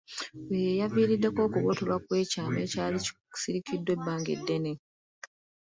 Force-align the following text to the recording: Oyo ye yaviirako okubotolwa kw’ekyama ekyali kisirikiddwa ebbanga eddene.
Oyo 0.49 0.57
ye 0.67 0.77
yaviirako 0.81 1.39
okubotolwa 1.47 1.97
kw’ekyama 2.05 2.57
ekyali 2.65 2.97
kisirikiddwa 3.31 3.91
ebbanga 3.95 4.29
eddene. 4.37 4.71